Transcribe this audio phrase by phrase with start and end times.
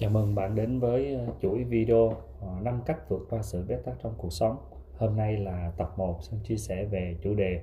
[0.00, 3.76] Chào mừng bạn đến với ờ, chuỗi video ờ, 5 cách vượt qua sự bế
[3.76, 4.56] tắc trong cuộc sống.
[4.98, 7.62] Hôm nay là tập 1 xin chia sẻ về chủ đề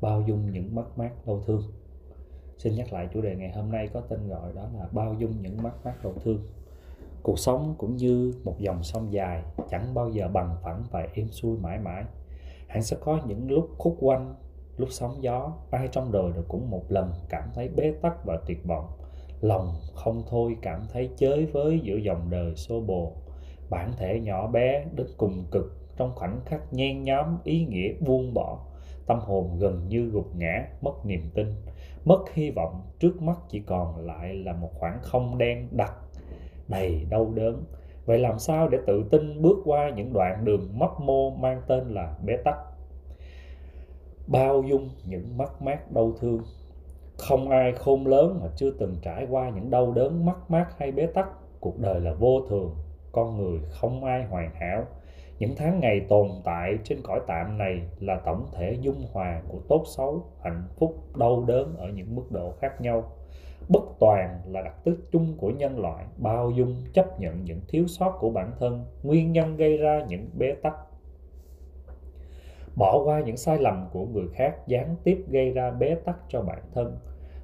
[0.00, 1.62] bao dung những mất mát đau thương.
[2.58, 5.32] Xin nhắc lại chủ đề ngày hôm nay có tên gọi đó là bao dung
[5.42, 6.46] những mất mát đau thương.
[7.22, 11.28] Cuộc sống cũng như một dòng sông dài, chẳng bao giờ bằng phẳng và êm
[11.28, 12.04] xuôi mãi mãi.
[12.66, 14.34] Hẳn sẽ có những lúc khúc quanh,
[14.76, 18.38] lúc sóng gió, ai trong đời đều cũng một lần cảm thấy bế tắc và
[18.46, 18.97] tuyệt vọng
[19.40, 23.12] lòng không thôi cảm thấy chới với giữa dòng đời xô bồ.
[23.70, 25.64] Bản thể nhỏ bé đến cùng cực,
[25.96, 28.58] trong khoảnh khắc nhen nhóm ý nghĩa buông bỏ,
[29.06, 31.46] tâm hồn gần như gục ngã, mất niềm tin,
[32.04, 32.82] mất hy vọng.
[32.98, 35.92] Trước mắt chỉ còn lại là một khoảng không đen đặc,
[36.68, 37.64] đầy đau đớn.
[38.04, 41.88] Vậy làm sao để tự tin bước qua những đoạn đường mấp mô mang tên
[41.88, 42.56] là bế tắc?
[44.26, 46.42] Bao dung những mất mát đau thương
[47.18, 50.92] không ai khôn lớn mà chưa từng trải qua những đau đớn mất mát hay
[50.92, 51.28] bế tắc.
[51.60, 52.74] Cuộc đời là vô thường,
[53.12, 54.84] con người không ai hoàn hảo.
[55.38, 59.58] Những tháng ngày tồn tại trên cõi tạm này là tổng thể dung hòa của
[59.68, 63.12] tốt xấu, hạnh phúc, đau đớn ở những mức độ khác nhau.
[63.68, 67.86] Bất toàn là đặc tính chung của nhân loại, bao dung, chấp nhận những thiếu
[67.86, 70.74] sót của bản thân, nguyên nhân gây ra những bế tắc.
[72.76, 76.42] Bỏ qua những sai lầm của người khác, gián tiếp gây ra bế tắc cho
[76.42, 76.98] bản thân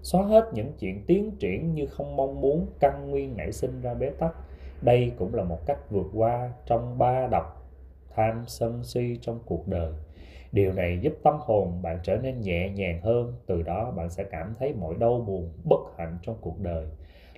[0.04, 3.94] xóa hết những chuyện tiến triển như không mong muốn căn nguyên nảy sinh ra
[3.94, 4.34] bế tắc.
[4.80, 7.70] Đây cũng là một cách vượt qua trong ba độc
[8.14, 9.92] tham sân si trong cuộc đời.
[10.52, 13.32] Điều này giúp tâm hồn bạn trở nên nhẹ nhàng hơn.
[13.46, 16.86] Từ đó bạn sẽ cảm thấy mọi đau buồn, bất hạnh trong cuộc đời.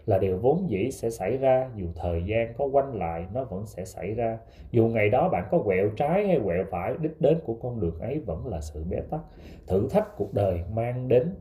[0.06, 3.66] Là điều vốn dĩ sẽ xảy ra, dù thời gian có quanh lại, nó vẫn
[3.66, 4.38] sẽ xảy ra.
[4.70, 8.00] Dù ngày đó bạn có quẹo trái hay quẹo phải, đích đến của con đường
[8.00, 9.20] ấy vẫn là sự bế tắc.
[9.66, 11.34] Thử thách cuộc đời mang đến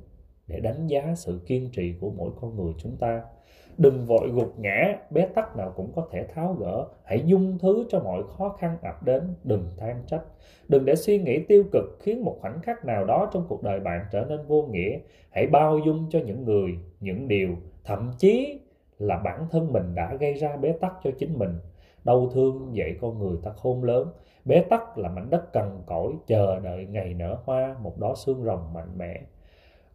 [0.47, 3.21] để đánh giá sự kiên trì của mỗi con người chúng ta.
[3.77, 6.85] Đừng vội gục ngã, bế tắc nào cũng có thể tháo gỡ.
[7.03, 10.21] Hãy dung thứ cho mọi khó khăn ập đến, đừng than trách.
[10.67, 13.79] Đừng để suy nghĩ tiêu cực khiến một khoảnh khắc nào đó trong cuộc đời
[13.79, 14.99] bạn trở nên vô nghĩa.
[15.31, 17.49] Hãy bao dung cho những người, những điều,
[17.83, 18.59] thậm chí
[18.99, 21.59] là bản thân mình đã gây ra bế tắc cho chính mình.
[22.03, 24.07] Đau thương dạy con người ta khôn lớn.
[24.45, 28.43] Bế tắc là mảnh đất cằn cỗi chờ đợi ngày nở hoa, một đó xương
[28.43, 29.21] rồng mạnh mẽ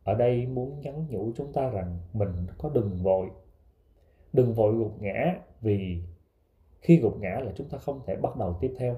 [0.04, 3.30] ở đây muốn nhắn nhủ chúng ta rằng mình có đừng vội.
[4.32, 6.02] Đừng vội gục ngã vì
[6.80, 8.96] khi gục ngã là chúng ta không thể bắt đầu tiếp theo.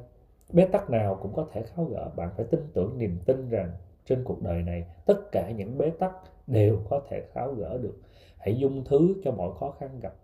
[0.52, 2.10] Bế tắc nào cũng có thể tháo gỡ.
[2.16, 3.72] Bạn phải tin tưởng niềm tin rằng
[4.04, 6.12] trên cuộc đời này tất cả những bế tắc
[6.46, 8.00] đều có thể tháo gỡ được.
[8.38, 10.14] Hãy dung thứ cho mọi khó khăn gặp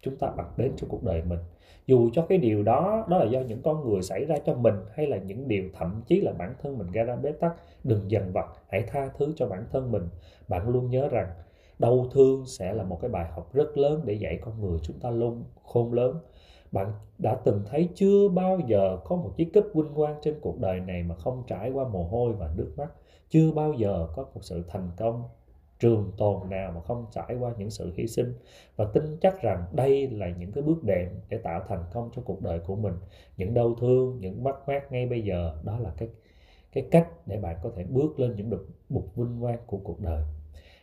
[0.00, 1.38] chúng ta đặt đến trong cuộc đời mình.
[1.86, 4.74] Dù cho cái điều đó đó là do những con người xảy ra cho mình
[4.94, 8.10] hay là những điều thậm chí là bản thân mình gây ra bế tắc, đừng
[8.10, 10.08] dần vặt, hãy tha thứ cho bản thân mình.
[10.48, 11.28] Bạn luôn nhớ rằng,
[11.78, 14.98] đau thương sẽ là một cái bài học rất lớn để dạy con người chúng
[14.98, 16.16] ta luôn khôn lớn.
[16.72, 20.58] Bạn đã từng thấy chưa bao giờ có một chiếc cúp vinh quang trên cuộc
[20.58, 22.88] đời này mà không trải qua mồ hôi và nước mắt?
[23.28, 25.22] Chưa bao giờ có một sự thành công
[25.78, 28.34] trường tồn nào mà không trải qua những sự hy sinh
[28.76, 32.22] và tin chắc rằng đây là những cái bước đệm để tạo thành công cho
[32.24, 32.94] cuộc đời của mình.
[33.36, 36.08] Những đau thương, những mất mát ngay bây giờ, đó là cái
[36.72, 40.00] cái cách để bạn có thể bước lên những bậc bục vinh quang của cuộc
[40.00, 40.24] đời.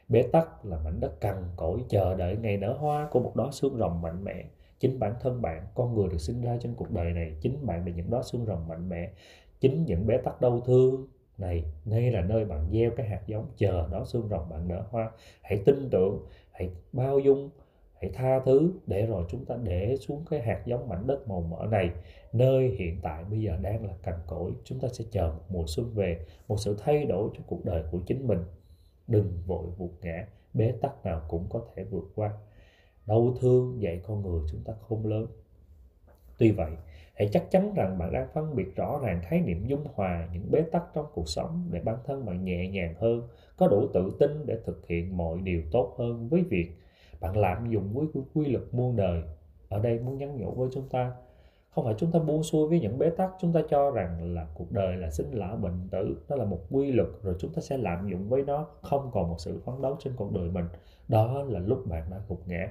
[0.09, 3.49] Bế tắc là mảnh đất cằn cỗi chờ đợi ngày nở hoa của một đó
[3.51, 4.43] xương rồng mạnh mẽ.
[4.79, 7.85] Chính bản thân bạn, con người được sinh ra trên cuộc đời này, chính bạn
[7.85, 9.11] là những đó xương rồng mạnh mẽ,
[9.59, 11.07] chính những bế tắc đau thương
[11.41, 14.83] này đây là nơi bạn gieo cái hạt giống, chờ nó xương rồng bạn nở
[14.89, 17.49] hoa, hãy tin tưởng, hãy bao dung,
[18.01, 21.41] hãy tha thứ để rồi chúng ta để xuống cái hạt giống mảnh đất màu
[21.41, 21.89] mỡ này.
[22.33, 25.63] Nơi hiện tại bây giờ đang là cằn cỗi, chúng ta sẽ chờ một mùa
[25.67, 28.39] xuân về, một sự thay đổi trong cuộc đời của chính mình.
[29.07, 32.31] Đừng vội vụt ngã, bế tắc nào cũng có thể vượt qua.
[33.05, 35.27] Đau thương dạy con người chúng ta không lớn
[36.41, 36.71] tuy vậy,
[37.15, 40.51] hãy chắc chắn rằng bạn đang phân biệt rõ ràng khái niệm dung hòa, những
[40.51, 44.11] bế tắc trong cuộc sống để bản thân bạn nhẹ nhàng hơn, có đủ tự
[44.19, 46.71] tin để thực hiện mọi điều tốt hơn với việc
[47.19, 49.21] bạn lạm dụng với quy luật muôn đời.
[49.69, 51.11] Ở đây muốn nhắn nhủ với chúng ta,
[51.69, 54.47] không phải chúng ta buông xuôi với những bế tắc, chúng ta cho rằng là
[54.53, 57.61] cuộc đời là sinh lão bệnh tử, nó là một quy luật rồi chúng ta
[57.61, 60.65] sẽ lạm dụng với nó, không còn một sự phấn đấu trên cuộc đời mình.
[61.07, 62.67] Đó là lúc bạn đã gục ngã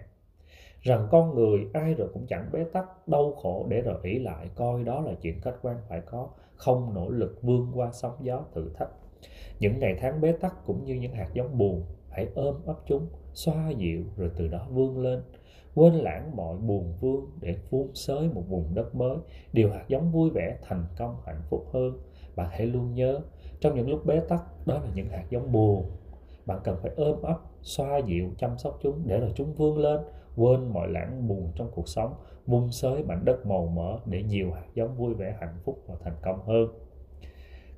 [0.83, 4.51] rằng con người ai rồi cũng chẳng bế tắc, đau khổ để rồi ỷ lại,
[4.55, 8.45] coi đó là chuyện khách quan phải có, không nỗ lực vươn qua sóng gió
[8.55, 8.89] thử thách.
[9.59, 13.07] Những ngày tháng bế tắc cũng như những hạt giống buồn, hãy ôm ấp chúng,
[13.33, 15.23] xoa dịu rồi từ đó vươn lên.
[15.75, 19.17] Quên lãng mọi buồn vương để vun sới một vùng đất mới,
[19.53, 21.99] điều hạt giống vui vẻ, thành công, hạnh phúc hơn.
[22.37, 23.21] Bạn hãy luôn nhớ,
[23.61, 25.91] trong những lúc bế tắc, đó là những hạt giống buồn.
[26.47, 30.01] Bạn cần phải ôm ấp xoa dịu, chăm sóc chúng, để rồi chúng vươn lên,
[30.37, 32.15] quên mọi lãng buồn trong cuộc sống
[32.47, 35.95] vung xới mảnh đất màu mỡ để nhiều hạt giống vui vẻ, hạnh phúc và
[36.05, 36.69] thành công hơn.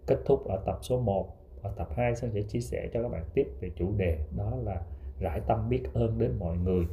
[0.07, 3.09] Kết thúc ở tập số 1 ở tập 2 Sơn sẽ chia sẻ cho các
[3.09, 4.83] bạn tiếp về chủ đề, đó là
[5.21, 6.85] rải tâm biết ơn đến mọi người.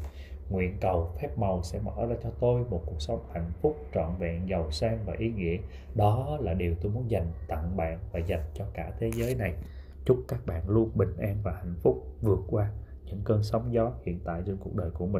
[0.49, 4.15] Nguyện cầu phép màu sẽ mở ra cho tôi một cuộc sống hạnh phúc, trọn
[4.19, 5.57] vẹn, giàu sang và ý nghĩa.
[5.95, 9.53] Đó là điều tôi muốn dành tặng bạn và dành cho cả thế giới này
[10.09, 12.71] chúc các bạn luôn bình an và hạnh phúc vượt qua
[13.05, 15.15] những cơn sóng gió hiện tại trên cuộc đời của mình.